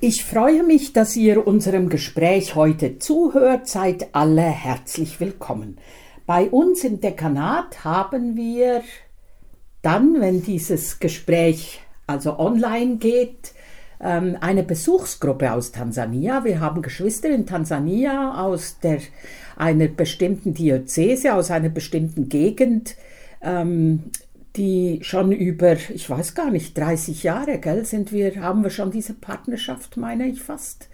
[0.00, 3.66] Ich freue mich, dass ihr unserem Gespräch heute zuhört.
[3.66, 5.78] Seid alle herzlich willkommen.
[6.24, 8.82] Bei uns im Dekanat haben wir
[9.82, 13.54] dann, wenn dieses Gespräch also online geht,
[14.00, 16.44] ähm, eine Besuchsgruppe aus Tansania.
[16.44, 19.00] Wir haben Geschwister in Tansania aus der,
[19.56, 22.94] einer bestimmten Diözese, aus einer bestimmten Gegend
[23.42, 24.04] ähm,
[24.56, 28.90] die schon über, ich weiß gar nicht, 30 Jahre, gell, sind wir, haben wir schon
[28.90, 30.88] diese Partnerschaft, meine ich fast.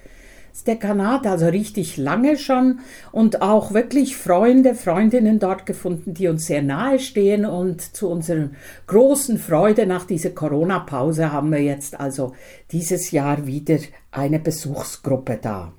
[0.64, 2.78] Das Kanada, also richtig lange schon
[3.10, 8.50] und auch wirklich Freunde, Freundinnen dort gefunden, die uns sehr nahe stehen und zu unserer
[8.86, 12.34] großen Freude nach dieser Corona-Pause haben wir jetzt also
[12.70, 13.78] dieses Jahr wieder
[14.12, 15.72] eine Besuchsgruppe da.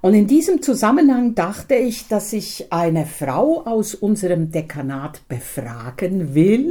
[0.00, 6.70] Und in diesem Zusammenhang dachte ich, dass ich eine Frau aus unserem Dekanat befragen will,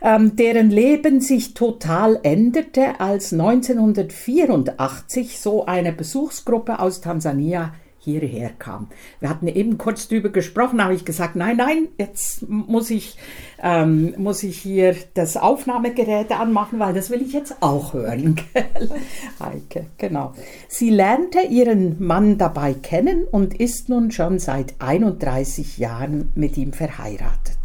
[0.02, 7.74] ähm, deren Leben sich total änderte, als 1984 so eine Besuchsgruppe aus Tansania
[8.04, 8.88] hierher kam.
[9.20, 13.16] Wir hatten eben kurz darüber gesprochen, habe ich gesagt, nein, nein, jetzt muss ich,
[13.62, 18.38] ähm, muss ich hier das Aufnahmegerät anmachen, weil das will ich jetzt auch hören.
[19.40, 20.34] Heike, genau.
[20.68, 26.74] Sie lernte ihren Mann dabei kennen und ist nun schon seit 31 Jahren mit ihm
[26.74, 27.61] verheiratet.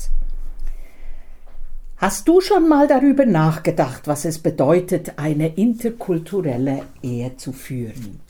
[1.98, 8.20] Hast du schon mal darüber nachgedacht, was es bedeutet, eine interkulturelle Ehe zu führen?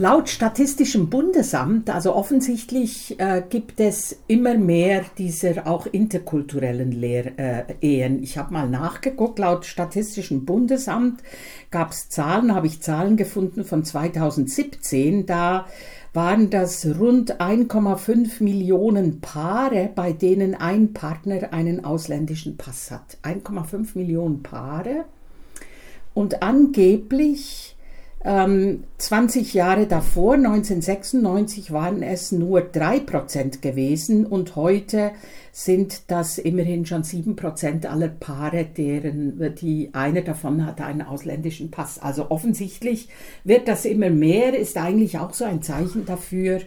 [0.00, 7.64] Laut Statistischem Bundesamt, also offensichtlich äh, gibt es immer mehr dieser auch interkulturellen Lehr äh,
[7.80, 8.22] Ehen.
[8.22, 11.24] Ich habe mal nachgeguckt, laut Statistischem Bundesamt
[11.72, 15.66] gab es Zahlen, habe ich Zahlen gefunden von 2017, da
[16.12, 23.18] waren das rund 1,5 Millionen Paare, bei denen ein Partner einen ausländischen Pass hat.
[23.24, 25.06] 1,5 Millionen Paare.
[26.14, 27.74] Und angeblich
[28.20, 35.12] 20 ähm, Jahre davor, 1996, waren es nur 3% gewesen und heute
[35.52, 42.00] sind das immerhin schon 7% aller Paare, deren die eine davon hat einen ausländischen Pass.
[42.00, 43.08] Also offensichtlich
[43.44, 46.60] wird das immer mehr, ist eigentlich auch so ein Zeichen dafür,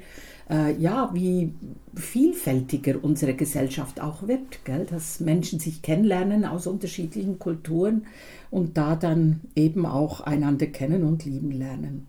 [0.50, 1.53] äh, ja, wie
[1.96, 4.85] vielfältiger unsere Gesellschaft auch wird, gell?
[4.90, 8.06] dass Menschen sich kennenlernen aus unterschiedlichen Kulturen
[8.50, 12.07] und da dann eben auch einander kennen und lieben lernen.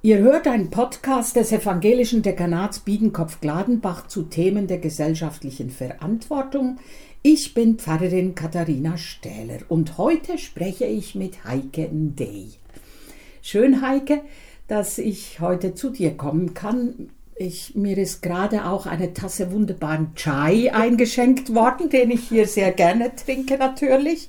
[0.00, 6.78] Ihr hört einen Podcast des evangelischen Dekanats Biedenkopf-Gladenbach zu Themen der gesellschaftlichen Verantwortung.
[7.22, 12.52] Ich bin Pfarrerin Katharina Stähler und heute spreche ich mit Heike Ndey.
[13.42, 14.22] Schön, Heike,
[14.68, 17.10] dass ich heute zu dir kommen kann.
[17.34, 22.72] Ich, mir ist gerade auch eine Tasse wunderbaren Chai eingeschenkt worden, den ich hier sehr
[22.72, 24.28] gerne trinke natürlich.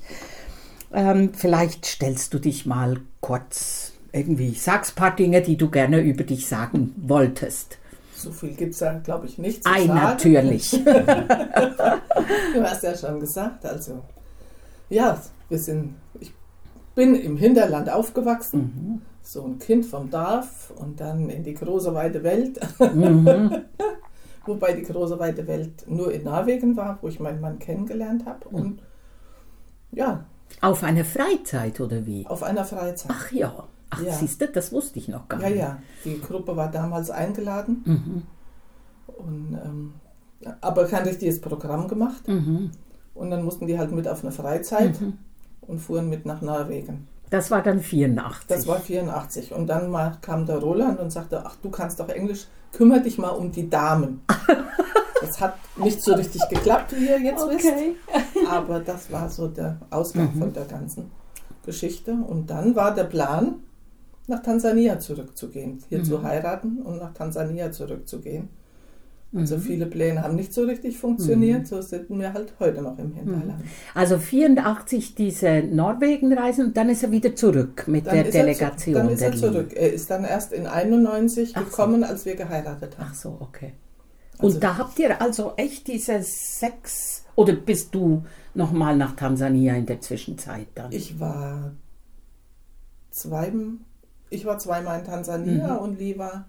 [0.92, 6.00] Ähm, vielleicht stellst du dich mal kurz irgendwie, sagst ein paar Dinge, die du gerne
[6.00, 7.78] über dich sagen wolltest.
[8.16, 10.00] So viel gibt es da, glaube ich, nicht zu Ei, sagen.
[10.00, 10.70] natürlich.
[10.84, 14.02] du hast ja schon gesagt, also
[14.88, 16.32] ja, wir sind, ich
[16.94, 18.60] bin im Hinterland aufgewachsen.
[18.60, 22.58] Mhm so ein Kind vom Dorf und dann in die große weite Welt.
[22.80, 23.62] Mhm.
[24.46, 28.48] Wobei die große weite Welt nur in Norwegen war, wo ich meinen Mann kennengelernt habe.
[28.50, 28.54] Mhm.
[28.54, 28.82] Und
[29.92, 30.24] ja.
[30.60, 32.26] Auf einer Freizeit oder wie?
[32.26, 33.12] Auf einer Freizeit.
[33.14, 33.68] Ach ja.
[33.90, 34.12] Ach, ja.
[34.12, 35.50] siehst du, das wusste ich noch gar nicht.
[35.50, 35.82] Ja, ja.
[36.04, 37.82] Die Gruppe war damals eingeladen.
[37.84, 38.22] Mhm.
[39.06, 39.94] Und, ähm,
[40.60, 42.26] aber kein richtiges Programm gemacht.
[42.26, 42.70] Mhm.
[43.14, 45.18] Und dann mussten die halt mit auf eine Freizeit mhm.
[45.62, 47.06] und fuhren mit nach Norwegen.
[47.30, 48.48] Das war dann 84.
[48.48, 49.52] Das war 84.
[49.52, 53.18] Und dann mal kam der Roland und sagte, ach, du kannst doch Englisch, kümmere dich
[53.18, 54.22] mal um die Damen.
[55.20, 57.94] das hat nicht so richtig geklappt, wie ihr jetzt okay.
[58.04, 58.48] wisst.
[58.48, 60.40] Aber das war so der Ausgang mhm.
[60.40, 61.10] von der ganzen
[61.64, 62.12] Geschichte.
[62.12, 63.60] Und dann war der Plan,
[64.26, 66.04] nach Tansania zurückzugehen, hier mhm.
[66.04, 68.48] zu heiraten und nach Tansania zurückzugehen.
[69.32, 69.60] Also mhm.
[69.60, 71.66] viele Pläne haben nicht so richtig funktioniert, mhm.
[71.66, 73.60] so sind wir halt heute noch im Hinterland.
[73.60, 73.70] Mhm.
[73.94, 78.96] Also 84 diese Norwegen-Reisen und dann ist er wieder zurück mit dann der Delegation.
[78.96, 79.72] Er, dann ist er zurück.
[79.72, 82.08] Er ist dann erst in 91 Ach gekommen, so.
[82.08, 83.06] als wir geheiratet haben.
[83.08, 83.74] Ach so, okay.
[84.38, 88.24] Also und da habt ihr also echt diese sechs, oder bist du
[88.54, 90.90] nochmal nach Tansania in der Zwischenzeit dann?
[90.90, 91.72] Ich war
[93.10, 93.52] zwei,
[94.28, 95.78] ich war zweimal in Tansania mhm.
[95.78, 96.46] und Lee war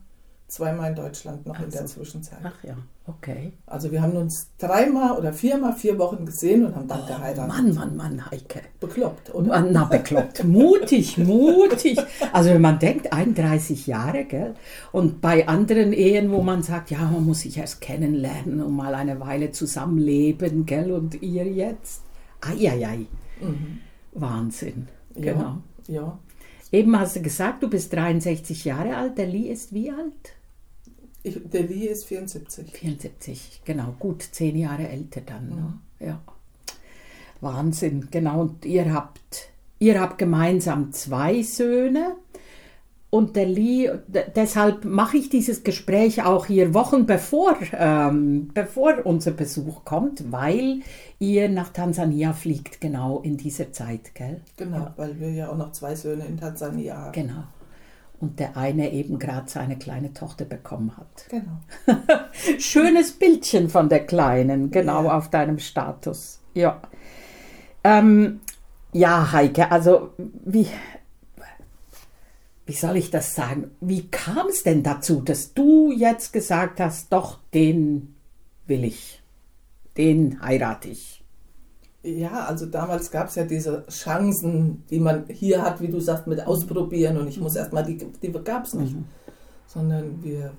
[0.52, 1.96] zweimal in Deutschland noch Ach in der so.
[1.96, 2.40] Zwischenzeit.
[2.44, 2.76] Ach ja,
[3.08, 3.54] okay.
[3.66, 7.44] Also wir haben uns dreimal oder viermal vier Wochen gesehen und haben dann geheiratet.
[7.46, 8.62] Oh, Mann, Mann, Mann, Heike.
[8.82, 9.62] Bekloppt, oder?
[9.62, 10.44] Na, bekloppt.
[10.44, 11.98] mutig, mutig.
[12.34, 14.56] Also wenn man denkt, 31 Jahre, gell?
[14.92, 18.94] Und bei anderen Ehen, wo man sagt, ja, man muss sich erst kennenlernen und mal
[18.94, 20.92] eine Weile zusammenleben, gell?
[20.92, 22.04] Und ihr jetzt?
[22.42, 23.06] Eieiei.
[24.12, 24.88] Wahnsinn.
[25.16, 25.24] Mhm.
[25.24, 25.34] Ja.
[25.34, 25.58] Genau.
[25.88, 26.20] Ja.
[26.74, 29.18] Eben hast du gesagt, du bist 63 Jahre alt.
[29.18, 30.36] Der Lee ist wie alt?
[31.24, 32.72] Ich, der Lee ist 74.
[32.72, 35.50] 74, genau, gut zehn Jahre älter dann.
[35.50, 35.74] Ne?
[36.00, 36.22] Ja.
[37.42, 38.42] Wahnsinn, genau.
[38.42, 42.16] Und ihr habt, ihr habt gemeinsam zwei Söhne.
[43.12, 43.92] Und der Lee,
[44.38, 50.80] deshalb mache ich dieses Gespräch auch hier Wochen bevor, ähm, bevor unser Besuch kommt, weil
[51.20, 54.40] ihr nach Tansania fliegt, genau in dieser Zeit, gell?
[54.56, 57.12] Genau, weil wir ja auch noch zwei Söhne in Tansania haben.
[57.12, 57.44] Genau.
[58.22, 61.26] Und der eine eben gerade seine kleine Tochter bekommen hat.
[61.30, 61.58] Genau.
[62.60, 65.18] Schönes Bildchen von der Kleinen, genau Ja.
[65.18, 66.40] auf deinem Status.
[66.54, 66.80] Ja.
[67.84, 68.42] Ähm,
[68.94, 70.12] ja, Heike, also
[70.46, 70.68] wie,
[72.68, 73.72] wie soll ich das sagen?
[73.82, 78.16] Wie kam es denn dazu, dass du jetzt gesagt hast, doch, den
[78.68, 79.24] will ich,
[79.98, 81.21] den heirate ich?
[82.04, 86.26] Ja, also damals gab es ja diese Chancen, die man hier hat, wie du sagst,
[86.26, 88.96] mit Ausprobieren und ich muss erstmal, die, die gab es nicht.
[89.68, 90.52] Sondern wir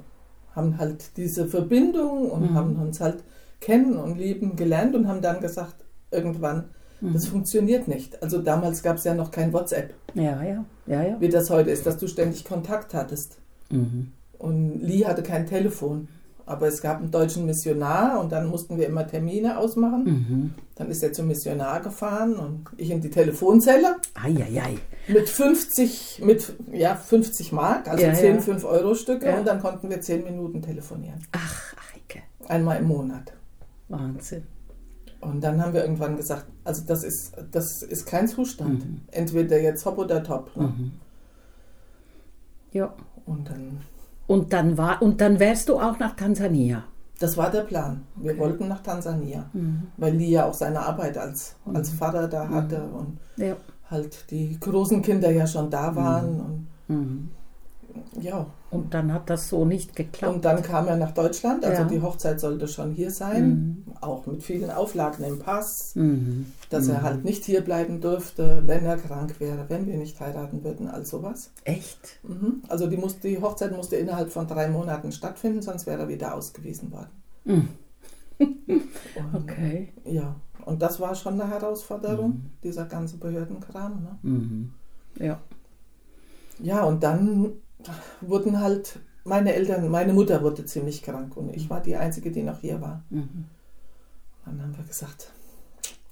[0.55, 3.25] haben halt diese Verbindung und haben uns halt
[3.61, 5.77] kennen und lieben gelernt und haben dann gesagt,
[6.11, 8.23] irgendwann, das funktioniert nicht.
[8.23, 11.21] Also damals gab es ja noch kein WhatsApp, Ja, ja, ja, ja.
[11.21, 13.39] wie das heute ist, dass du ständig Kontakt hattest.
[13.71, 14.13] Mhm.
[14.39, 16.09] Und Lee hatte kein Telefon.
[16.45, 20.05] Aber es gab einen deutschen Missionar und dann mussten wir immer Termine ausmachen.
[20.05, 20.55] Mhm.
[20.75, 24.77] Dann ist er zum Missionar gefahren und ich in die Telefonzelle Eieiei.
[25.09, 28.41] mit 50, mit, ja, 50 Mark, also Ja, 10 ja.
[28.41, 29.39] 5-Euro-Stücke Ja.
[29.39, 31.21] und dann konnten wir 10 Minuten telefonieren.
[31.33, 33.33] Ach, Heike, Einmal im Monat.
[33.89, 34.43] Wahnsinn.
[35.21, 38.85] Und dann haben wir irgendwann gesagt, also das ist, das ist kein Zustand.
[38.85, 39.01] Mhm.
[39.13, 40.51] Entweder jetzt hopp oder top.
[40.57, 40.73] Ne?
[42.73, 42.93] Ja.
[43.27, 43.83] Und dann,
[44.33, 46.85] Und dann war, und dann wärst du auch nach Tansania.
[47.19, 48.03] das war der Plan.
[48.17, 49.45] Wir wollten nach Tansania,
[49.97, 53.55] weil Lee ja auch seine Arbeit als, als Pfarrer da hatte und Ja.
[53.91, 56.67] halt die großen Kinder ja schon da waren.
[56.89, 56.97] Mhm.
[56.97, 57.29] Und
[58.21, 60.35] ja, Und dann hat das so nicht geklappt.
[60.35, 61.89] Und dann kam er nach Deutschland, also Ja.
[61.89, 66.47] die Hochzeit sollte schon hier sein, auch mit vielen Auflagen im Pass, Mhm.
[66.71, 70.65] dass er halt nicht hier bleiben dürfte, wenn er krank wäre, wenn wir nicht heiraten
[70.65, 71.51] würden, all sowas.
[71.65, 72.19] Echt?
[72.23, 72.63] Mhm.
[72.69, 76.35] Also die, muss, die Hochzeit musste innerhalb von drei Monaten stattfinden, sonst wäre er wieder
[76.35, 77.11] ausgewiesen worden.
[77.45, 77.69] Mhm.
[78.39, 79.93] Und, Okay.
[80.05, 84.03] Ja, und das war schon eine Herausforderung, dieser ganze Behördenkram.
[84.03, 84.19] Ne?
[84.23, 84.73] Mhm.
[85.19, 85.41] Ja.
[86.61, 87.53] Ja, und dann
[88.21, 92.43] wurden halt meine Eltern, meine Mutter wurde ziemlich krank und ich war die Einzige, die
[92.43, 93.05] noch hier war.
[93.11, 93.45] Mhm.
[94.45, 95.31] Dann haben wir gesagt,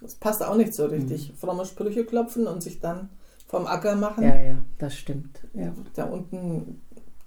[0.00, 1.32] das passt auch nicht so richtig.
[1.36, 3.10] Fromme Sprüche klopfen und sich dann
[3.46, 4.24] vom Acker machen.
[4.24, 5.40] Ja, ja, das stimmt.
[5.54, 5.72] Ja.
[5.94, 6.80] Da unten,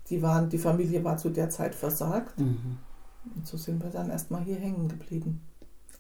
[0.10, 2.39] die, waren, die Familie war zu der Zeit versagt.
[2.39, 2.78] Mhm.
[3.36, 5.42] Und so sind wir dann erstmal hier hängen geblieben.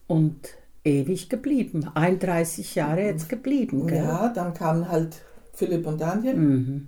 [0.07, 1.89] Und ewig geblieben.
[1.93, 4.03] 31 Jahre jetzt geblieben, gell?
[4.03, 5.21] Ja, dann kamen halt
[5.53, 6.35] Philipp und Daniel.
[6.35, 6.87] Mhm.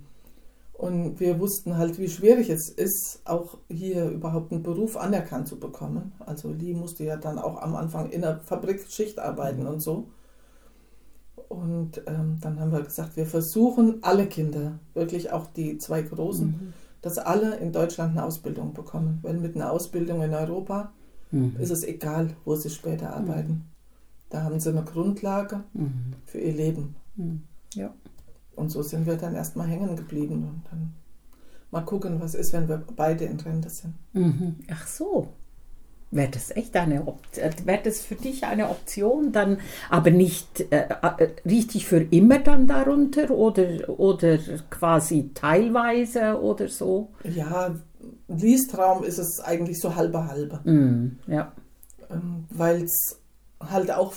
[0.78, 5.58] Und wir wussten halt, wie schwierig es ist, auch hier überhaupt einen Beruf anerkannt zu
[5.58, 6.12] bekommen.
[6.18, 10.08] Also Lee musste ja dann auch am Anfang in der Fabrikschicht arbeiten und so.
[11.48, 16.74] Und ähm, dann haben wir gesagt, wir versuchen alle Kinder, wirklich auch die zwei Großen,
[17.02, 19.20] dass alle in Deutschland eine Ausbildung bekommen.
[19.22, 20.92] Weil mit einer Ausbildung in Europa
[21.32, 21.56] Mhm.
[21.58, 23.64] ist es egal, wo sie später arbeiten.
[24.30, 26.12] Da haben sie eine Grundlage Mhm.
[26.24, 26.94] für ihr Leben.
[27.16, 27.42] Mhm.
[27.74, 27.92] Ja.
[28.56, 30.94] Und so sind wir dann erstmal hängen geblieben und dann
[31.70, 33.94] mal gucken, was ist, wenn wir beide in Rente sind.
[34.12, 34.56] Mhm.
[34.70, 35.28] Ach so.
[36.12, 37.52] Wäre das echt eine Option?
[37.64, 39.58] Wäre das für dich eine Option, dann
[39.90, 44.38] aber nicht äh, äh, richtig für immer dann darunter oder, oder
[44.70, 47.08] quasi teilweise oder so?
[47.24, 47.74] Ja,
[48.28, 51.18] Lies Traum ist es eigentlich so halbe halbe, Mhm.
[51.26, 51.52] Ja.
[52.08, 53.20] ähm, weil es
[53.60, 54.14] halt auch,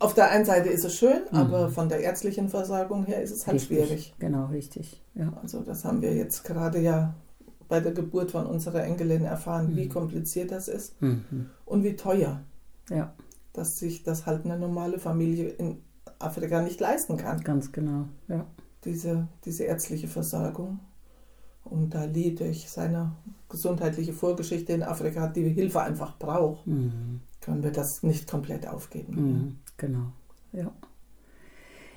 [0.00, 3.46] auf der einen Seite ist es schön, aber von der ärztlichen Versorgung her ist es
[3.46, 3.78] halt richtig.
[3.78, 4.14] schwierig.
[4.18, 5.02] Genau, richtig.
[5.14, 5.32] Ja.
[5.42, 7.14] Also das haben wir jetzt gerade ja
[7.68, 11.50] bei der Geburt von unserer Enkelin erfahren, wie kompliziert das ist Mhm.
[11.66, 12.40] und wie teuer,
[12.90, 13.12] Ja,
[13.52, 15.78] dass sich das halt eine normale Familie in
[16.18, 17.40] Afrika nicht leisten kann.
[17.42, 18.04] ganz genau.
[18.28, 18.46] Ja.
[18.84, 20.78] diese, diese ärztliche Versorgung.
[21.64, 23.12] Und da Lee durch seine
[23.50, 27.20] gesundheitliche Vorgeschichte in Afrika die Hilfe einfach braucht, Mhm.
[27.42, 29.58] können wir das nicht komplett aufgeben.
[29.78, 30.12] Genau.
[30.52, 30.72] Ja.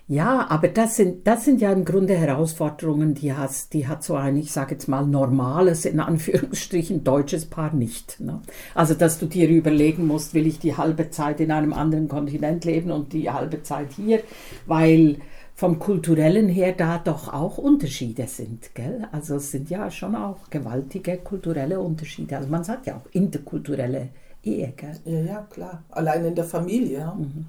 [0.08, 4.16] Ja, aber das sind, das sind ja im Grunde Herausforderungen, die, hast, die hat so
[4.16, 8.20] ein, ich sage jetzt mal, normales, in Anführungsstrichen, deutsches Paar nicht.
[8.20, 8.42] Ne?
[8.76, 12.66] Also, dass du dir überlegen musst, will ich die halbe Zeit in einem anderen Kontinent
[12.66, 14.22] leben und die halbe Zeit hier,
[14.66, 15.18] weil
[15.56, 18.76] vom kulturellen her da doch auch Unterschiede sind.
[18.76, 19.08] Gell?
[19.14, 22.36] Also es sind ja schon auch gewaltige kulturelle Unterschiede.
[22.36, 24.10] Also man sagt ja auch interkulturelle
[24.44, 24.74] Ehe.
[24.76, 24.98] Gell?
[25.06, 25.84] Ja, ja, klar.
[25.92, 27.14] Allein in der Familie.
[27.18, 27.46] Mhm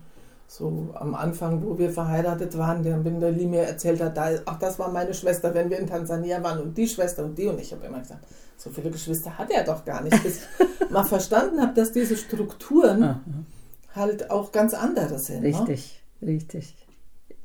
[0.53, 4.79] so am Anfang, wo wir verheiratet waren, der Binderli mir erzählt hat, da, ach, das
[4.79, 7.73] war meine Schwester, wenn wir in Tansania waren und die Schwester und die und ich
[7.73, 8.27] habe immer gesagt,
[8.59, 12.17] so viele Geschwister hat er doch gar nicht, bis ich mal verstanden habe, dass diese
[12.19, 13.47] Strukturen
[13.95, 15.41] halt auch ganz andere sind.
[15.41, 15.49] Ne?
[15.49, 16.29] Richtig, ne?
[16.29, 16.77] richtig.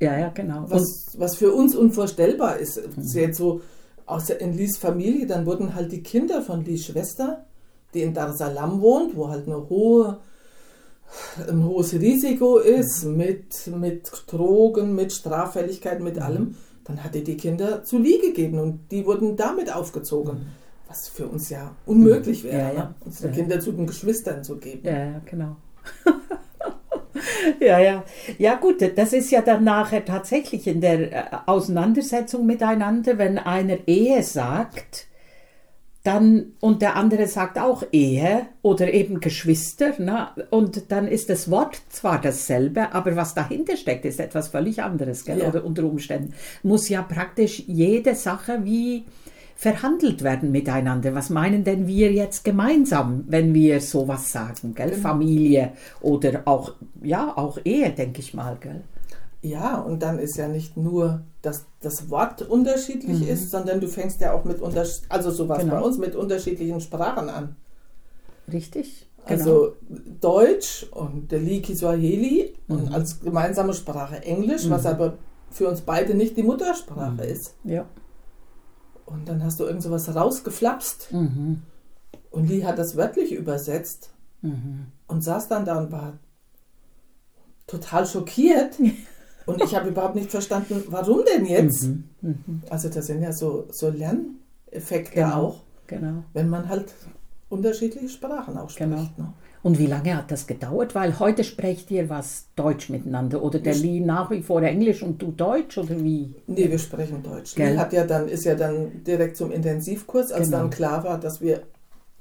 [0.02, 0.66] Ja, ja, genau.
[0.68, 3.02] Was, was für uns unvorstellbar ist, mhm.
[3.02, 3.62] ist jetzt so
[4.06, 7.46] aus in Lies Familie, dann wurden halt die Kinder von Lies Schwester,
[7.94, 10.20] die in Dar es Salaam wohnt, wo halt eine hohe
[11.48, 13.18] ein hohes Risiko ist mhm.
[13.18, 16.22] mit, mit Drogen, mit Straffälligkeit, mit mhm.
[16.22, 20.36] allem, dann hat er die Kinder zu Lie gegeben und die wurden damit aufgezogen.
[20.36, 20.48] Mhm.
[20.88, 22.84] Was für uns ja unmöglich wäre, ja, ja.
[22.86, 22.96] Ne?
[23.04, 23.34] unsere.
[23.34, 24.82] Kinder zu den Geschwistern zu geben.
[24.86, 25.58] Ja, ja, genau.
[27.60, 28.04] ja, ja.
[28.38, 33.86] Ja, gut, das ist ja dann nachher tatsächlich in der äh, Auseinandersetzung miteinander, wenn einer
[33.86, 35.07] Ehe sagt,
[36.08, 40.30] dann und der andere sagt auch Ehe oder eben Geschwister, ne?
[40.52, 45.26] und dann ist das Wort zwar dasselbe, aber was dahinter steckt, ist etwas völlig anderes,
[45.26, 45.40] gell?
[45.40, 45.50] Ja.
[45.50, 46.34] oder unter Umständen
[46.64, 49.04] muss ja praktisch jede Sache wie
[49.58, 51.14] verhandelt werden miteinander.
[51.14, 54.92] Was meinen denn wir jetzt gemeinsam, wenn wir sowas sagen, gell?
[54.92, 55.02] Genau.
[55.02, 56.74] Familie oder auch
[57.04, 58.82] ja auch Ehe, denke ich mal, gell?
[59.42, 63.28] Ja, und dann ist ja nicht nur, dass das Wort unterschiedlich mhm.
[63.28, 65.76] ist, sondern du fängst ja auch mit, also sowas genau.
[65.76, 67.56] bei uns, mit unterschiedlichen Sprachen an.
[68.52, 69.08] Richtig.
[69.28, 69.40] Genau.
[69.40, 69.74] Also
[70.22, 72.76] Deutsch und der Li Kiswahili mhm.
[72.76, 74.72] und als gemeinsame Sprache Englisch, mhm.
[74.72, 75.18] was aber
[75.50, 77.32] für uns beide nicht die Muttersprache mhm.
[77.32, 77.56] ist.
[77.64, 77.86] Ja.
[79.06, 81.14] Und dann hast du irgend sowas rausgeflapst.
[81.14, 81.62] Mhm.
[82.32, 84.88] Und Li hat das wörtlich übersetzt mhm.
[85.08, 86.20] und saß dann da und war
[87.68, 88.76] total schockiert.
[89.48, 91.84] Und ich habe überhaupt nicht verstanden, warum denn jetzt?
[91.84, 92.62] Mhm, mhm.
[92.70, 96.24] Also das sind ja so, so Lerneffekte genau, auch, genau.
[96.34, 96.94] wenn man halt
[97.50, 98.90] unterschiedliche Sprachen auch spricht.
[98.90, 99.02] Genau.
[99.18, 99.34] Ne?
[99.64, 100.96] Und wie lange hat das gedauert?
[100.96, 105.22] Weil heute sprecht ihr was Deutsch miteinander oder der Lee nach wie vor Englisch und
[105.22, 106.36] du Deutsch oder wie?
[106.46, 107.56] Nee, wir sprechen Deutsch.
[107.56, 110.60] Lee hat ja dann, ist ja dann direkt zum Intensivkurs, als genau.
[110.60, 111.64] dann klar war, dass wir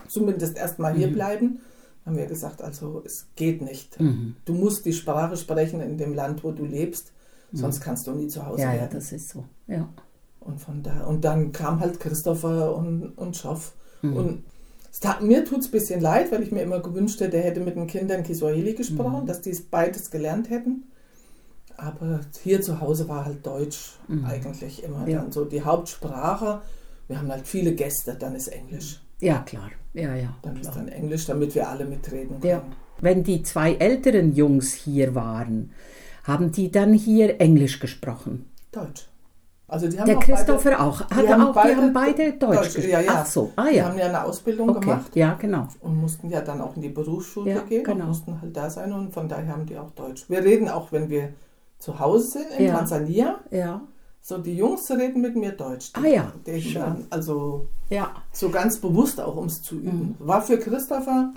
[0.08, 1.12] zumindest erstmal hier mhm.
[1.12, 1.60] bleiben
[2.06, 4.00] haben wir gesagt, also es geht nicht.
[4.00, 4.36] Mhm.
[4.44, 7.12] Du musst die Sprache sprechen in dem Land, wo du lebst.
[7.56, 8.80] Sonst kannst du nie zu Hause ja, werden.
[8.82, 9.44] Ja, das ist so.
[9.66, 9.88] Ja.
[10.40, 13.72] Und von da und dann kam halt Christopher und, und Schoff.
[14.02, 14.16] Mhm.
[14.16, 14.44] Und
[15.00, 17.60] tat, mir tut es ein bisschen leid, weil ich mir immer gewünscht hätte, der hätte
[17.60, 19.26] mit den Kindern Kiswahili gesprochen, mhm.
[19.26, 20.84] dass die beides gelernt hätten.
[21.76, 24.24] Aber hier zu Hause war halt Deutsch mhm.
[24.24, 25.20] eigentlich immer ja.
[25.20, 26.62] dann so die Hauptsprache.
[27.08, 29.00] Wir haben halt viele Gäste, dann ist Englisch.
[29.20, 29.70] Ja, klar.
[29.94, 30.36] Ja, ja.
[30.42, 30.72] Dann klar.
[30.72, 32.50] ist dann Englisch, damit wir alle mitreden können.
[32.50, 32.62] Ja.
[33.00, 35.70] Wenn die zwei älteren Jungs hier waren,
[36.26, 38.50] haben die dann hier Englisch gesprochen?
[38.72, 39.08] Deutsch.
[39.68, 41.00] Also die haben Der auch Christopher beide, auch.
[41.00, 42.90] Hat die, haben auch, beide, die haben beide Deutsch, Deutsch gesprochen.
[42.90, 43.12] Ja, ja.
[43.14, 43.70] Ach so, ah, ja.
[43.70, 44.80] Die haben ja eine Ausbildung okay.
[44.80, 45.16] gemacht.
[45.16, 45.66] Ja, genau.
[45.80, 48.04] Und mussten ja dann auch in die Berufsschule ja, gehen genau.
[48.04, 50.26] und mussten halt da sein und von daher haben die auch Deutsch.
[50.28, 51.30] Wir reden auch, wenn wir
[51.78, 52.76] zu Hause sind in ja.
[52.76, 53.40] Tansania.
[53.50, 53.80] Ja.
[54.20, 55.92] So, die Jungs reden mit mir Deutsch.
[55.92, 56.32] Die, ah ja.
[56.46, 58.10] Die dann, also ja.
[58.32, 60.16] so ganz bewusst auch, um es zu üben.
[60.18, 60.26] Mhm.
[60.26, 61.32] War für Christopher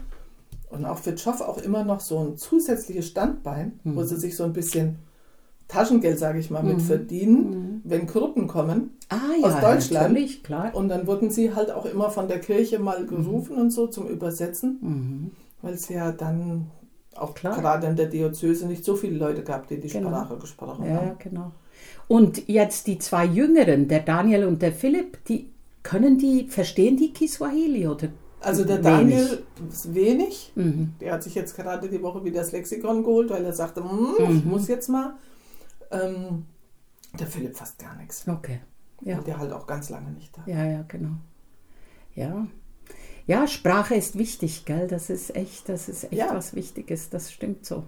[0.70, 3.96] und auch für Joff auch immer noch so ein zusätzliches Standbein, mhm.
[3.96, 5.00] wo sie sich so ein bisschen
[5.68, 6.82] Taschengeld, sage ich mal, mit mhm.
[6.82, 7.82] verdienen, mhm.
[7.84, 10.10] wenn Gruppen kommen ah, ja, aus Deutschland.
[10.10, 10.74] Natürlich, klar.
[10.74, 14.08] Und dann wurden sie halt auch immer von der Kirche mal gerufen und so zum
[14.08, 15.32] Übersetzen, mhm.
[15.62, 16.72] weil es ja dann
[17.16, 17.60] auch klar.
[17.60, 20.10] gerade in der Diözese nicht so viele Leute gab, die die genau.
[20.10, 21.08] Sprache gesprochen ja, haben.
[21.08, 21.52] Ja, genau.
[22.08, 25.52] Und jetzt die zwei Jüngeren, der Daniel und der Philipp, die
[25.84, 28.10] können die, verstehen die Kiswahili oder?
[28.42, 30.54] Also der Daniel ist wenig.
[30.56, 30.94] Mhm.
[31.02, 34.16] Der hat sich jetzt gerade die Woche wieder das Lexikon geholt, weil er sagte, hm,
[34.18, 34.38] mhm.
[34.38, 35.16] ich muss jetzt mal.
[35.92, 36.46] Ähm,
[37.20, 38.28] der Philipp fast gar nichts.
[38.28, 38.62] Okay.
[39.02, 39.18] Ja.
[39.18, 40.44] Und der halt auch ganz lange nicht da.
[40.46, 41.16] Ja, ja, genau.
[42.16, 42.48] Ja.
[43.26, 44.88] Ja, Sprache ist wichtig, gell?
[44.88, 46.34] Das ist echt, das ist echt ja.
[46.34, 47.84] was Wichtiges, das stimmt so.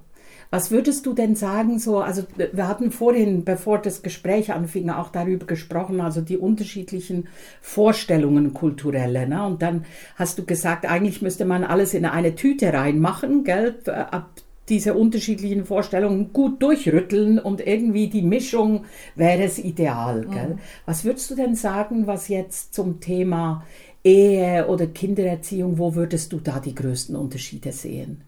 [0.52, 5.10] Was würdest du denn sagen, so, also wir hatten vorhin, bevor das Gespräch anfing, auch
[5.10, 7.30] darüber gesprochen, also die unterschiedlichen
[7.62, 9.46] Vorstellungen kulturelle, ne?
[9.46, 9.86] Und dann
[10.18, 13.76] hast du gesagt, eigentlich müsste man alles in eine Tüte reinmachen, gell?
[13.88, 14.30] Ab
[14.68, 20.26] diese unterschiedlichen Vorstellungen gut durchrütteln und irgendwie die Mischung wäre es ideal.
[20.32, 20.50] Gell?
[20.50, 20.60] Mhm.
[20.86, 23.66] Was würdest du denn sagen, was jetzt zum Thema
[24.04, 28.24] Ehe oder Kindererziehung, wo würdest du da die größten Unterschiede sehen?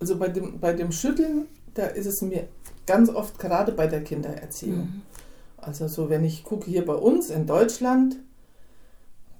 [0.00, 2.48] Also bei dem, bei dem Schütteln, da ist es mir
[2.86, 4.78] ganz oft gerade bei der Kindererziehung.
[4.78, 5.02] Mhm.
[5.58, 8.16] Also so, wenn ich gucke hier bei uns in Deutschland,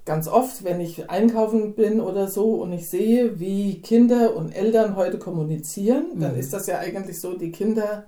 [0.04, 4.96] ganz oft, wenn ich einkaufen bin oder so und ich sehe, wie Kinder und Eltern
[4.96, 6.20] heute kommunizieren, mhm.
[6.20, 8.04] dann ist das ja eigentlich so, die Kinder,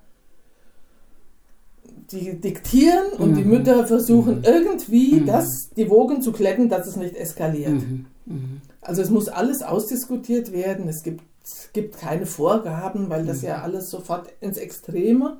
[2.11, 3.37] die diktieren und mhm.
[3.37, 4.44] die Mütter versuchen mhm.
[4.44, 5.26] irgendwie mhm.
[5.26, 7.73] das, die Wogen zu kletten, dass es nicht eskaliert.
[7.73, 8.06] Mhm.
[8.26, 8.61] Mhm.
[8.80, 11.23] Also es muss alles ausdiskutiert werden, es gibt,
[11.73, 15.39] gibt keine Vorgaben, weil das ja alles sofort ins Extreme.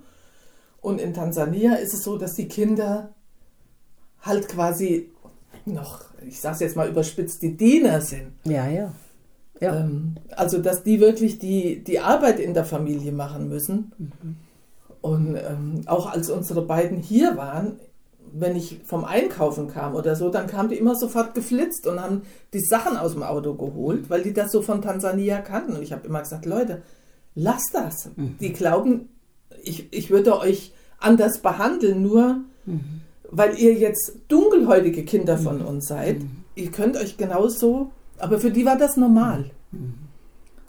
[0.81, 3.15] Und in Tansania ist es so, dass die Kinder
[4.21, 5.11] halt quasi
[5.65, 8.33] noch, ich sage es jetzt mal überspitzt, die Diener sind.
[8.45, 8.93] Ja, ja.
[9.61, 9.81] ja.
[9.81, 13.93] Ähm, also, dass die wirklich die, die Arbeit in der Familie machen müssen.
[13.99, 14.37] Mhm.
[15.01, 17.79] Und ähm, auch als unsere beiden hier waren,
[18.35, 22.23] wenn ich vom Einkaufen kam oder so, dann kamen die immer sofort geflitzt und haben
[22.53, 25.75] die Sachen aus dem Auto geholt, weil die das so von Tansania kannten.
[25.75, 26.83] Und ich habe immer gesagt, Leute,
[27.35, 28.11] lasst das.
[28.17, 28.37] Mhm.
[28.41, 29.09] Die glauben,
[29.62, 35.67] ich, ich würde euch anders behandeln, nur mhm weil ihr jetzt dunkelhäutige Kinder von mhm.
[35.67, 36.45] uns seid, mhm.
[36.55, 39.51] ihr könnt euch genauso, aber für die war das normal.
[39.73, 39.95] Mhm.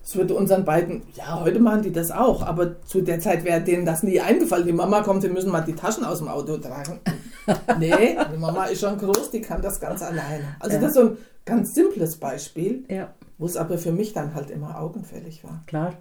[0.04, 3.62] Es würde unseren beiden, ja, heute machen die das auch, aber zu der Zeit wäre
[3.62, 4.68] denen das nie eingefallen.
[4.68, 7.00] Die Mama kommt, sie müssen mal die Taschen aus dem Auto tragen.
[7.80, 10.58] nee, die Mama ist schon groß, die kann das ganz alleine.
[10.60, 10.82] Also ja.
[10.82, 13.14] das ist so ein ganz simples Beispiel, ja.
[13.38, 15.64] wo es aber für mich dann halt immer augenfällig war.
[15.68, 15.94] Klar.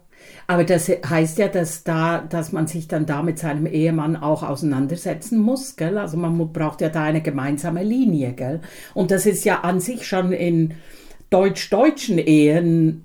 [0.49, 4.43] Aber das heißt ja, dass, da, dass man sich dann da mit seinem Ehemann auch
[4.43, 5.77] auseinandersetzen muss.
[5.77, 5.97] Gell?
[5.97, 8.33] Also man braucht ja da eine gemeinsame Linie.
[8.33, 8.61] Gell?
[8.95, 10.75] Und das ist ja an sich schon in
[11.31, 13.05] deutsch-deutschen Ehen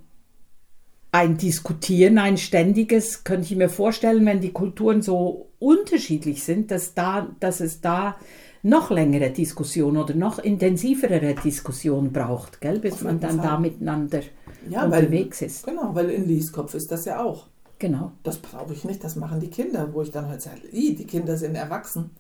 [1.18, 6.94] ein Diskutieren, ein ständiges, könnte ich mir vorstellen, wenn die Kulturen so unterschiedlich sind, dass,
[6.94, 8.18] da, dass es da
[8.62, 13.48] noch längere Diskussion oder noch intensivere Diskussion braucht, gell, bis man dann Fall.
[13.48, 14.22] da miteinander
[14.70, 15.66] ja, unterwegs weil, ist.
[15.66, 17.48] Genau, weil in Lies Kopf ist das ja auch.
[17.80, 18.12] Genau.
[18.22, 21.36] Das brauche ich nicht, das machen die Kinder, wo ich dann halt sage, die Kinder
[21.36, 22.12] sind erwachsen.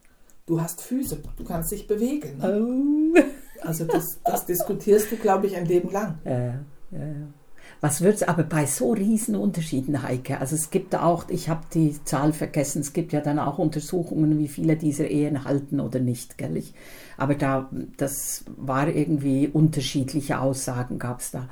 [0.48, 2.38] Du hast Füße, du kannst dich bewegen.
[2.38, 3.13] Ne?
[3.16, 3.68] Oh.
[3.68, 6.20] Also das, das diskutierst du, glaube ich, ein Leben lang.
[6.25, 6.58] Ja, ja,
[6.92, 7.27] ja.
[7.79, 10.39] Was wird es aber bei so riesen Unterschieden, Heike?
[10.39, 14.39] Also es gibt auch, ich habe die Zahl vergessen, es gibt ja dann auch Untersuchungen,
[14.39, 16.57] wie viele dieser Ehen halten oder nicht, gell?
[16.57, 16.74] Ich,
[17.17, 21.50] aber da, das war irgendwie unterschiedliche Aussagen gab es da.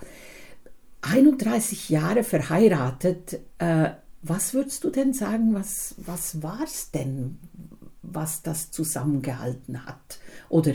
[1.02, 3.92] 31 Jahre verheiratet, äh,
[4.24, 7.38] was würdest du denn sagen, was, was war es denn,
[8.02, 10.20] was das zusammengehalten hat?
[10.50, 10.74] Oder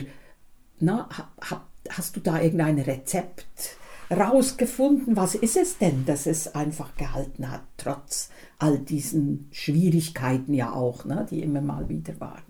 [0.79, 1.09] na,
[1.41, 3.77] hab, hast du da irgendein Rezept
[4.11, 5.15] rausgefunden?
[5.15, 11.05] Was ist es denn, dass es einfach gehalten hat, trotz all diesen Schwierigkeiten ja auch,
[11.05, 12.43] ne, die immer mal wieder waren?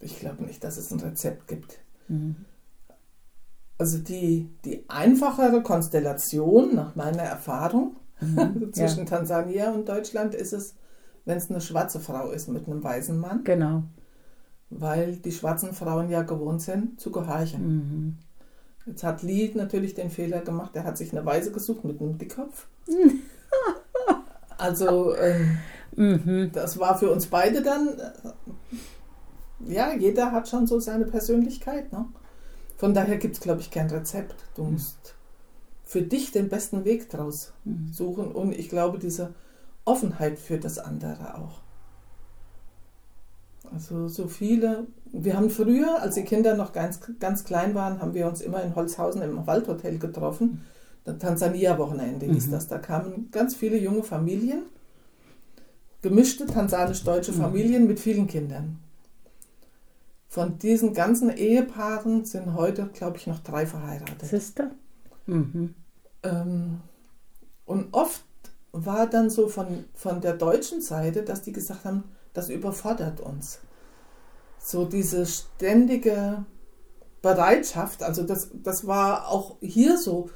[0.00, 1.80] Ich glaube nicht, dass es ein Rezept gibt.
[2.08, 2.36] Mhm.
[3.78, 9.04] Also die, die einfachere Konstellation nach meiner Erfahrung mhm, zwischen ja.
[9.06, 10.74] Tansania und Deutschland ist es,
[11.24, 13.44] wenn es eine schwarze Frau ist mit einem weißen Mann.
[13.44, 13.84] Genau.
[14.70, 17.66] Weil die schwarzen Frauen ja gewohnt sind zu gehorchen.
[17.66, 18.18] Mhm.
[18.86, 22.18] Jetzt hat Lee natürlich den Fehler gemacht, er hat sich eine Weise gesucht mit einem
[22.18, 22.66] Dickkopf.
[24.58, 25.58] also ähm,
[25.96, 26.50] mhm.
[26.52, 31.92] das war für uns beide dann, äh, ja, jeder hat schon so seine Persönlichkeit.
[31.92, 32.06] Ne?
[32.76, 34.34] Von daher gibt es, glaube ich, kein Rezept.
[34.54, 34.72] Du mhm.
[34.72, 35.14] musst
[35.84, 37.92] für dich den besten Weg draus mhm.
[37.92, 39.34] suchen und ich glaube, diese
[39.84, 41.59] Offenheit für das andere auch.
[43.80, 44.86] Also so viele.
[45.10, 48.62] Wir haben früher, als die Kinder noch ganz, ganz klein waren, haben wir uns immer
[48.62, 50.66] in Holzhausen im Waldhotel getroffen.
[51.04, 52.50] Das Tansania-Wochenende hieß mhm.
[52.50, 52.68] das.
[52.68, 54.64] Da kamen ganz viele junge Familien,
[56.02, 57.36] gemischte tansanisch-deutsche mhm.
[57.36, 58.78] Familien mit vielen Kindern.
[60.28, 64.28] Von diesen ganzen Ehepaaren sind heute, glaube ich, noch drei verheiratet.
[64.28, 64.72] Sister?
[65.24, 65.74] Mhm.
[66.22, 66.80] Ähm,
[67.64, 68.24] und oft
[68.72, 73.60] war dann so von, von der deutschen Seite, dass die gesagt haben, das überfordert uns.
[74.62, 76.44] So diese ständige
[77.22, 80.30] Bereitschaft, also das, das war auch hier so,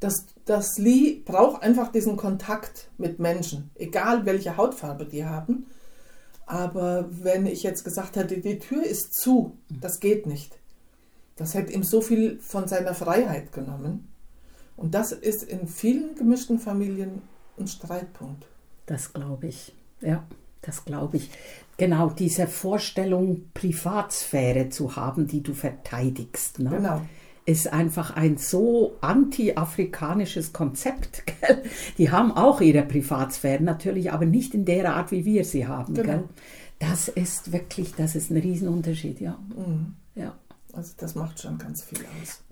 [0.00, 5.66] dass das Lee braucht einfach diesen Kontakt mit Menschen, egal welche Hautfarbe die haben.
[6.46, 10.58] Aber wenn ich jetzt gesagt hätte, die Tür ist zu, das geht nicht.
[11.34, 14.08] Das hätte ihm so viel von seiner Freiheit genommen.
[14.76, 17.22] Und das ist in vielen gemischten Familien
[17.58, 18.46] ein Streitpunkt.
[18.86, 19.74] Das glaube ich.
[20.00, 20.24] Ja,
[20.66, 21.30] das glaube ich.
[21.78, 26.58] Genau, diese Vorstellung, Privatsphäre zu haben, die du verteidigst.
[26.58, 26.70] Ne?
[26.70, 27.02] Genau
[27.46, 31.22] ist einfach ein so anti-afrikanisches Konzept.
[31.40, 31.62] Gell?
[31.96, 35.94] Die haben auch ihre Privatsphäre natürlich, aber nicht in der Art, wie wir sie haben.
[35.94, 36.08] Genau.
[36.08, 36.24] Gell?
[36.80, 39.38] Das ist wirklich, das ist ein Riesenunterschied, ja.
[39.56, 39.94] Mhm.
[40.16, 40.36] ja.
[40.72, 42.42] Also das macht schon ganz viel aus.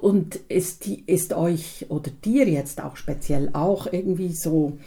[0.00, 4.78] Und ist, die, ist euch oder dir jetzt auch speziell auch irgendwie so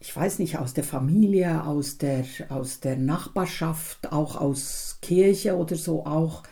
[0.00, 5.76] ich weiß nicht, aus der Familie, aus der, aus der Nachbarschaft, auch aus Kirche oder
[5.76, 6.42] so auch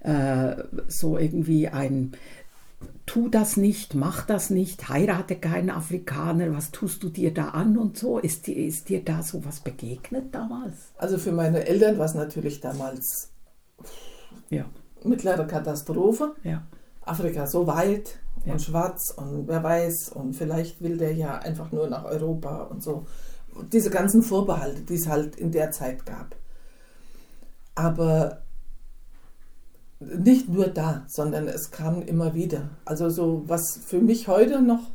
[0.00, 0.56] äh,
[0.88, 2.12] so irgendwie ein
[3.06, 7.78] tu das nicht, mach das nicht, heirate keinen Afrikaner, was tust du dir da an
[7.78, 8.18] und so?
[8.18, 10.92] Ist dir, ist dir da so was begegnet damals?
[10.96, 13.30] Also für meine Eltern war es natürlich damals
[14.50, 14.66] ja.
[15.02, 16.34] mittlere Katastrophe.
[16.44, 16.66] Ja.
[17.00, 18.52] Afrika so weit ja.
[18.52, 22.82] und schwarz und wer weiß und vielleicht will der ja einfach nur nach Europa und
[22.82, 23.06] so.
[23.72, 26.36] Diese ganzen Vorbehalte, die es halt in der Zeit gab.
[27.74, 28.42] Aber
[30.00, 32.70] nicht nur da, sondern es kam immer wieder.
[32.84, 34.90] Also so, was für mich heute noch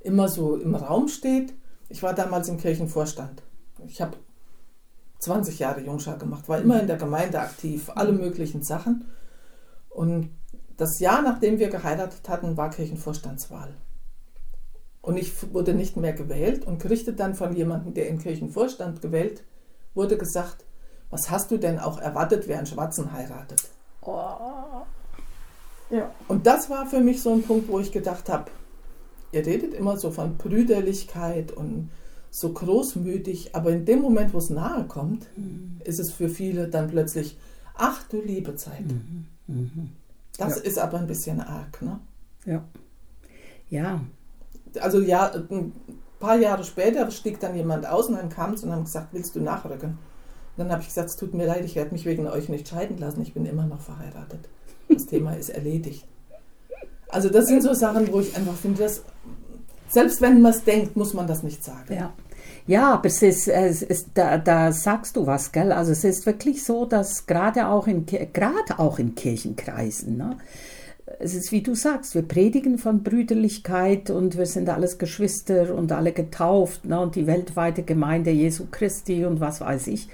[0.00, 1.54] immer so im Raum steht,
[1.88, 3.42] ich war damals im Kirchenvorstand.
[3.86, 4.16] Ich habe
[5.18, 9.04] 20 Jahre Jungschar gemacht, war immer in der Gemeinde aktiv, alle möglichen Sachen.
[9.90, 10.30] Und
[10.76, 13.74] das Jahr, nachdem wir geheiratet hatten, war Kirchenvorstandswahl.
[15.00, 19.44] Und ich wurde nicht mehr gewählt und kriegte dann von jemandem, der im Kirchenvorstand gewählt
[19.94, 20.64] wurde, gesagt,
[21.10, 23.62] was hast du denn auch erwartet, wer einen Schwarzen heiratet?
[24.02, 24.82] Oh.
[25.90, 26.10] Ja.
[26.26, 28.50] Und das war für mich so ein Punkt, wo ich gedacht habe,
[29.32, 31.90] ihr redet immer so von Brüderlichkeit und
[32.30, 35.80] so großmütig, aber in dem Moment, wo es nahe kommt, mhm.
[35.84, 37.38] ist es für viele dann plötzlich,
[37.74, 38.86] ach du liebe Zeit.
[38.86, 39.26] Mhm.
[39.46, 39.90] Mhm.
[40.38, 40.62] Das ja.
[40.62, 42.00] ist aber ein bisschen arg, ne?
[42.44, 42.64] Ja.
[43.68, 44.00] Ja.
[44.80, 45.72] Also ja, ein
[46.20, 49.34] paar Jahre später stieg dann jemand aus und dann kam es und haben gesagt, willst
[49.34, 49.98] du nachrücken?
[50.56, 52.98] dann habe ich gesagt, es tut mir leid, ich werde mich wegen euch nicht scheiden
[52.98, 54.48] lassen, ich bin immer noch verheiratet.
[54.88, 56.06] Das Thema ist erledigt.
[57.08, 59.02] Also das sind so Sachen, wo ich einfach finde, dass
[59.88, 61.92] selbst wenn man es denkt, muss man das nicht sagen.
[61.92, 62.12] Ja.
[62.66, 65.70] Ja, aber es ist, es ist da, da sagst du was, gell?
[65.70, 70.36] Also es ist wirklich so, dass gerade auch in gerade auch in Kirchenkreisen, ne?
[71.18, 75.92] es ist wie du sagst, wir predigen von Brüderlichkeit und wir sind alles Geschwister und
[75.92, 77.00] alle getauft ne?
[77.00, 80.08] und die weltweite Gemeinde Jesu Christi und was weiß ich.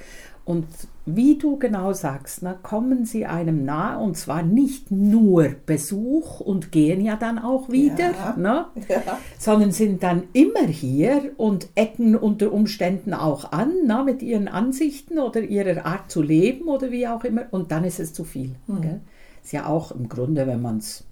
[0.45, 0.67] Und
[1.07, 6.73] wie du genau sagst, na, kommen sie einem nahe und zwar nicht nur Besuch und
[6.73, 8.67] gehen ja dann auch wieder, ja, ne?
[8.89, 9.19] Ja.
[9.39, 15.19] sondern sind dann immer hier und ecken unter Umständen auch an na, mit ihren Ansichten
[15.19, 18.57] oder ihrer Art zu leben oder wie auch immer und dann ist es zu viel.
[18.67, 19.01] Mhm.
[19.43, 21.05] Ist ja auch im Grunde, wenn man es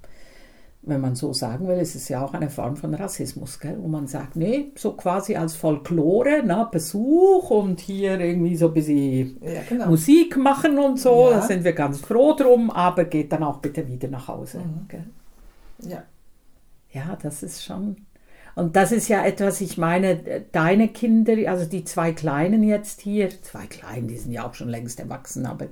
[0.90, 3.76] wenn man so sagen will, ist es ja auch eine Form von Rassismus, gell?
[3.80, 8.74] wo man sagt, nee, so quasi als Folklore, na, Besuch und hier irgendwie so ein
[8.74, 9.86] bisschen ja, genau.
[9.86, 11.36] Musik machen und so, ja.
[11.36, 14.58] da sind wir ganz froh drum, aber geht dann auch bitte wieder nach Hause.
[14.58, 15.88] Mhm.
[15.88, 16.02] Ja.
[16.92, 17.96] Ja, das ist schon.
[18.56, 23.30] Und das ist ja etwas, ich meine, deine Kinder, also die zwei Kleinen jetzt hier,
[23.42, 25.68] zwei Kleinen, die sind ja auch schon längst erwachsen, aber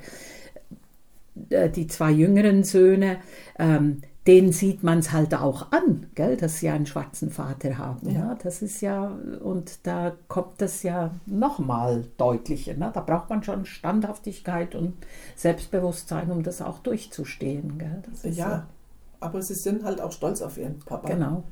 [1.50, 3.18] äh, die zwei jüngeren Söhne,
[3.58, 8.10] ähm, denen sieht man es halt auch an, gell, dass sie einen schwarzen Vater haben.
[8.10, 8.12] Ja.
[8.12, 8.34] ja.
[8.34, 9.10] das ist ja,
[9.42, 12.74] und da kommt das ja nochmal deutlicher.
[12.74, 12.90] Ne?
[12.92, 14.94] Da braucht man schon Standhaftigkeit und
[15.34, 17.78] Selbstbewusstsein, um das auch durchzustehen.
[17.78, 18.02] Gell?
[18.34, 19.26] ja, so.
[19.26, 21.08] aber sie sind halt auch stolz auf ihren Papa.
[21.08, 21.44] Genau.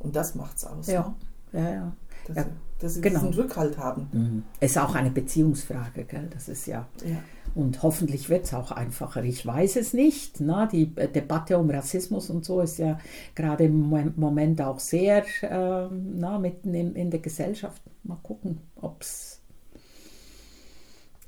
[0.00, 0.88] Und das macht's aus.
[0.88, 1.14] Ja,
[1.52, 1.62] ne?
[1.62, 1.92] ja, ja.
[2.26, 3.20] Dass, ja, sie, dass sie genau.
[3.20, 4.08] diesen Rückhalt haben.
[4.12, 4.42] Mhm.
[4.58, 6.28] Ist auch eine Beziehungsfrage, gell?
[6.32, 6.84] Das ist ja.
[7.04, 7.18] ja.
[7.54, 9.22] Und hoffentlich wird es auch einfacher.
[9.22, 10.40] Ich weiß es nicht.
[10.40, 12.98] Na, die Debatte um Rassismus und so ist ja
[13.34, 17.80] gerade im Moment auch sehr äh, na, mitten in, in der Gesellschaft.
[18.02, 19.40] Mal gucken, ob es.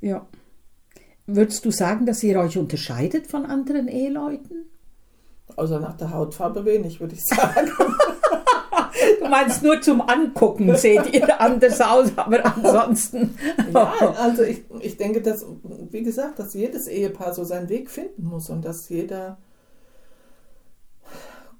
[0.00, 0.26] Ja.
[1.26, 4.66] Würdest du sagen, dass ihr euch unterscheidet von anderen Eheleuten?
[5.54, 7.70] Außer nach der Hautfarbe wenig, würde ich sagen.
[9.20, 13.36] Du meinst nur zum Angucken seht ihr anders aus, aber ansonsten.
[13.72, 15.44] ja, also ich, ich denke, dass,
[15.90, 19.38] wie gesagt, dass jedes Ehepaar so seinen Weg finden muss und dass jeder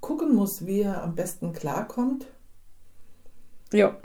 [0.00, 2.26] gucken muss, wie er am besten klarkommt.
[3.72, 3.96] Ja.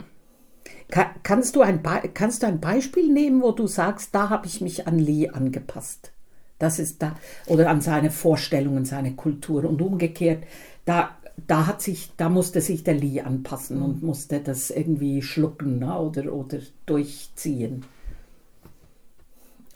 [1.22, 1.82] kannst, du ein
[2.14, 6.12] kannst du ein Beispiel nehmen, wo du sagst, da habe ich mich an Lee angepasst?
[6.58, 7.16] Das ist da,
[7.46, 10.44] oder an seine Vorstellungen, seine Kultur und umgekehrt,
[10.84, 11.16] da
[11.46, 13.84] da hat sich, da musste sich der Lee anpassen mhm.
[13.84, 15.98] und musste das irgendwie schlucken ne?
[15.98, 17.84] oder, oder durchziehen.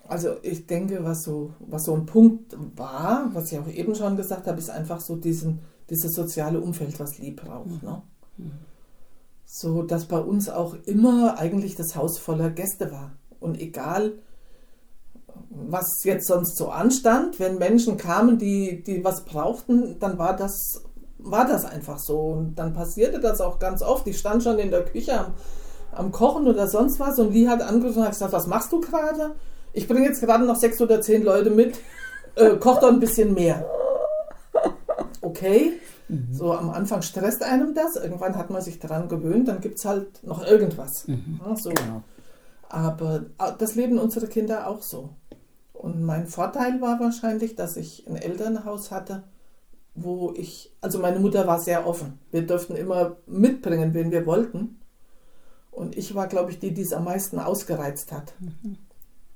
[0.08, 4.16] Also ich denke, was so, was so ein Punkt war, was ich auch eben schon
[4.16, 7.66] gesagt habe, ist einfach so diesen, dieses soziale Umfeld, was Lee braucht.
[7.66, 7.80] Mhm.
[7.82, 8.02] Ne?
[8.36, 8.52] Mhm.
[9.44, 13.12] So, dass bei uns auch immer eigentlich das Haus voller Gäste war.
[13.40, 14.14] Und egal,
[15.50, 20.82] was jetzt sonst so anstand, wenn Menschen kamen, die, die was brauchten, dann war das
[21.18, 22.18] war das einfach so.
[22.18, 24.06] Und dann passierte das auch ganz oft.
[24.06, 25.34] Ich stand schon in der Küche am,
[25.92, 28.80] am Kochen oder sonst was und Lee hat angerufen und hat gesagt, was machst du
[28.80, 29.34] gerade?
[29.72, 31.78] Ich bringe jetzt gerade noch sechs oder zehn Leute mit,
[32.34, 33.64] äh, koch doch ein bisschen mehr.
[35.20, 35.72] Okay.
[36.08, 36.28] Mhm.
[36.32, 39.84] So am Anfang stresst einem das, irgendwann hat man sich daran gewöhnt, dann gibt es
[39.84, 41.08] halt noch irgendwas.
[41.08, 41.40] Mhm.
[41.44, 41.70] Ja, so.
[41.70, 42.02] genau.
[42.68, 43.26] Aber
[43.58, 45.10] das leben unsere Kinder auch so.
[45.72, 49.24] Und mein Vorteil war wahrscheinlich, dass ich ein Elternhaus hatte,
[49.96, 52.18] wo ich, also meine Mutter war sehr offen.
[52.30, 54.78] Wir durften immer mitbringen, wen wir wollten.
[55.70, 58.34] Und ich war, glaube ich, die, die es am meisten ausgereizt hat.
[58.38, 58.76] Mhm.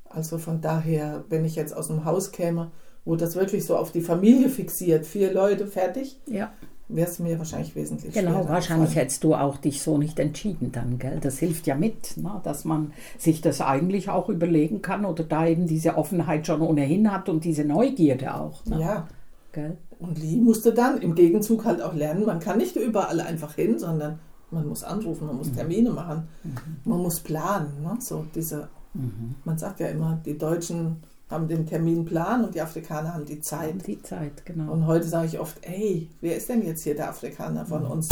[0.05, 2.71] Also von daher, wenn ich jetzt aus dem Haus käme,
[3.05, 6.53] wo das wirklich so auf die Familie fixiert, vier Leute fertig, ja.
[6.89, 10.99] wäre es mir wahrscheinlich wesentlich Genau, wahrscheinlich hättest du auch dich so nicht entschieden dann,
[10.99, 11.19] gell?
[11.21, 12.41] Das hilft ja mit, ne?
[12.43, 17.11] dass man sich das eigentlich auch überlegen kann oder da eben diese Offenheit schon ohnehin
[17.13, 18.65] hat und diese Neugierde auch.
[18.67, 18.81] Ne?
[18.81, 19.09] Ja.
[19.53, 19.79] Gell?
[20.01, 23.79] Und Lee musste dann im Gegenzug halt auch lernen, man kann nicht überall einfach hin,
[23.79, 24.19] sondern
[24.51, 25.57] man muss anrufen, man muss mhm.
[25.57, 26.57] Termine machen, mhm.
[26.85, 27.83] man muss planen.
[27.83, 27.97] Ne?
[28.01, 29.37] So diese, mhm.
[29.45, 33.87] Man sagt ja immer, die Deutschen haben den Terminplan und die Afrikaner haben die Zeit.
[33.87, 34.73] Die Zeit, genau.
[34.73, 37.91] Und heute sage ich oft, ey, wer ist denn jetzt hier der Afrikaner von mhm.
[37.91, 38.09] uns?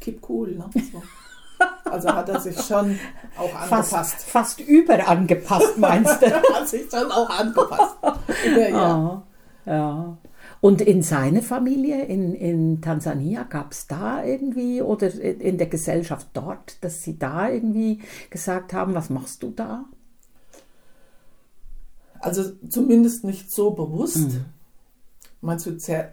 [0.00, 0.52] Keep cool.
[0.52, 0.70] Ne?
[0.92, 1.02] So.
[1.84, 2.98] Also hat er sich schon
[3.36, 3.90] auch angepasst.
[3.90, 6.26] Fast, fast überangepasst, meinst du?
[6.54, 7.96] hat sich schon auch angepasst.
[8.56, 8.96] ja, ja.
[8.96, 10.18] Oh, ja.
[10.64, 16.28] Und in seine Familie in, in Tansania gab es da irgendwie oder in der Gesellschaft
[16.32, 18.00] dort, dass sie da irgendwie
[18.30, 19.84] gesagt haben, was machst du da?
[22.18, 24.30] Also zumindest nicht so bewusst.
[24.30, 24.46] Mhm.
[25.42, 25.72] Meinst du,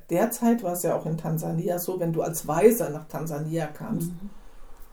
[0.09, 4.09] derzeit war es ja auch in Tansania so, wenn du als Weiser nach Tansania kamst,
[4.09, 4.29] mhm.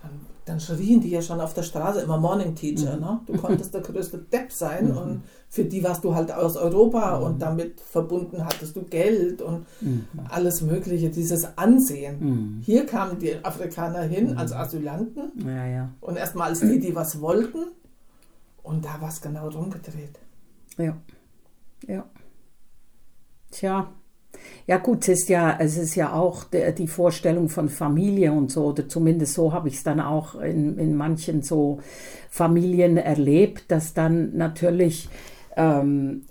[0.02, 2.96] dann dann schrien die ja schon auf der Straße immer Morning Teacher.
[2.96, 3.00] Mhm.
[3.00, 3.20] Ne?
[3.26, 4.96] Du konntest der größte Depp sein mhm.
[4.96, 7.24] und für die warst du halt aus Europa mhm.
[7.24, 10.06] und damit verbunden hattest du Geld und mhm.
[10.28, 12.18] alles Mögliche, dieses Ansehen.
[12.20, 12.62] Mhm.
[12.62, 14.38] Hier kamen die Afrikaner hin mhm.
[14.38, 15.90] als Asylanten ja, ja.
[16.00, 17.66] und erstmal als die, die was wollten
[18.62, 20.18] und da war es genau rumgedreht.
[20.76, 20.96] Ja,
[21.86, 22.04] ja.
[23.50, 23.90] Tja,
[24.66, 28.66] ja gut, es ist ja, es ist ja auch die Vorstellung von Familie und so,
[28.66, 31.80] oder zumindest so habe ich es dann auch in, in manchen so
[32.30, 35.08] Familien erlebt, dass dann natürlich
[35.56, 36.26] ähm,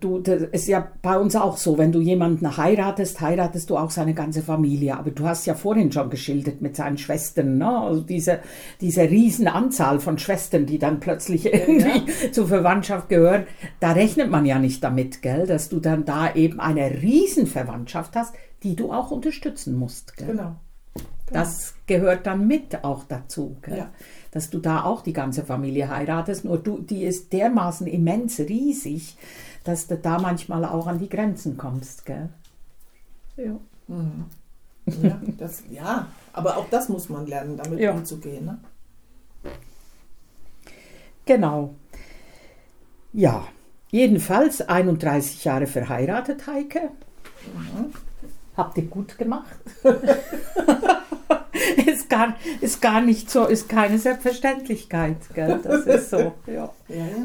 [0.00, 3.90] du, das ist ja bei uns auch so, wenn du jemanden heiratest, heiratest du auch
[3.90, 4.96] seine ganze Familie.
[4.96, 7.78] Aber du hast ja vorhin schon geschildert mit seinen Schwestern, ne?
[7.78, 8.40] also diese,
[8.80, 12.32] diese Riesenanzahl von Schwestern, die dann plötzlich irgendwie ja.
[12.32, 13.46] zur Verwandtschaft gehören.
[13.80, 18.34] Da rechnet man ja nicht damit, gell, dass du dann da eben eine Riesenverwandtschaft hast,
[18.62, 20.16] die du auch unterstützen musst.
[20.16, 20.28] Gell?
[20.28, 20.42] Genau.
[20.42, 20.56] genau.
[21.30, 23.56] Das gehört dann mit auch dazu.
[23.68, 23.90] Ja
[24.34, 26.44] dass du da auch die ganze Familie heiratest.
[26.44, 29.16] Nur du, die ist dermaßen immens riesig,
[29.64, 32.06] dass du da manchmal auch an die Grenzen kommst.
[32.06, 32.28] Gell?
[33.36, 33.58] Ja.
[33.88, 34.26] Mhm.
[35.02, 37.92] Ja, das, ja, aber auch das muss man lernen, damit ja.
[37.92, 38.44] umzugehen.
[38.44, 38.58] Ne?
[41.24, 41.74] Genau.
[43.12, 43.46] Ja,
[43.90, 46.90] jedenfalls 31 Jahre verheiratet, Heike.
[47.54, 47.94] Mhm.
[48.56, 49.56] Habt ihr gut gemacht?
[51.86, 55.16] ist, gar, ist gar nicht so, ist keine Selbstverständlichkeit.
[55.34, 55.60] Gell?
[55.62, 56.32] Das ist so.
[56.46, 56.70] Ja.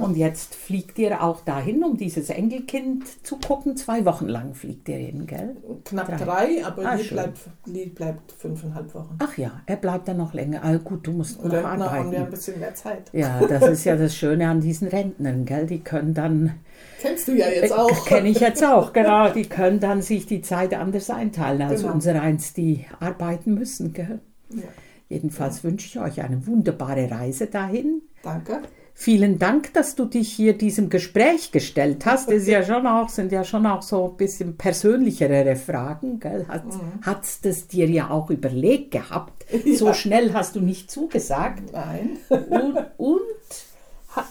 [0.01, 3.75] Und jetzt fliegt ihr auch dahin, um dieses Enkelkind zu gucken.
[3.75, 5.57] Zwei Wochen lang fliegt ihr hin, gell?
[5.83, 9.17] Knapp drei, drei aber ah, Lee, bleibt, Lee bleibt fünfeinhalb Wochen.
[9.19, 10.63] Ach ja, er bleibt dann noch länger.
[10.63, 11.93] Also gut, du musst Oder noch arbeiten.
[11.93, 13.09] haben wir ein bisschen mehr Zeit.
[13.11, 15.65] Ja, das ist ja das Schöne an diesen Rentnern, gell?
[15.67, 16.53] Die können dann
[17.01, 17.89] Kennst du ja jetzt auch.
[17.89, 19.29] Äh, Kenne ich jetzt auch, genau.
[19.29, 21.93] Die können dann sich die Zeit anders einteilen als genau.
[21.93, 23.93] unsere eins, die arbeiten müssen.
[23.93, 24.19] Gell?
[24.49, 24.63] Ja.
[25.09, 28.03] Jedenfalls wünsche ich euch eine wunderbare Reise dahin.
[28.21, 28.61] Danke.
[29.01, 32.27] Vielen Dank, dass du dich hier diesem Gespräch gestellt hast.
[32.27, 36.19] Das ist ja schon auch, sind ja schon auch so ein bisschen persönlichere Fragen.
[36.19, 36.45] Gell?
[36.49, 37.15] Hat mhm.
[37.41, 39.45] das dir ja auch überlegt gehabt?
[39.65, 39.75] Ja.
[39.77, 41.71] So schnell hast du nicht zugesagt.
[41.73, 42.17] Nein.
[42.29, 43.21] Und, und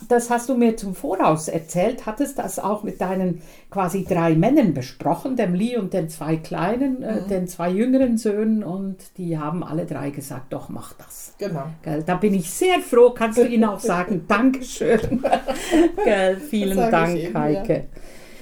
[0.08, 4.74] das hast du mir zum Voraus erzählt, hattest das auch mit deinen quasi drei Männern
[4.74, 7.28] besprochen, dem Lee und den zwei kleinen, äh, mhm.
[7.28, 11.34] den zwei jüngeren Söhnen und die haben alle drei gesagt, doch mach das.
[11.38, 11.66] Genau.
[11.82, 15.22] Gell, da bin ich sehr froh, kannst du ihnen auch sagen, Dankeschön.
[16.04, 17.74] Gell, vielen Dank, eben, Heike.
[17.74, 18.00] Ja.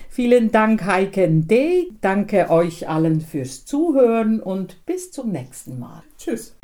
[0.09, 1.89] Vielen Dank, Heike D.
[2.01, 6.03] Danke euch allen fürs Zuhören und bis zum nächsten Mal.
[6.17, 6.57] Tschüss.